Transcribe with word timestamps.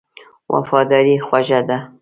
وفاداري 0.55 1.15
خوږه 1.25 1.59
ده. 1.67 1.77